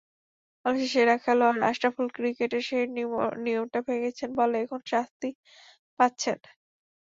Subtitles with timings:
[0.65, 2.85] বাংলাদেশের সেরা খেলোয়াড় আশরাফুল ক্রিকেটের সেই
[3.43, 5.29] নিয়মটা ভেঙেছেন বলে এখন শাস্তি
[5.99, 6.37] পাচ্ছেন।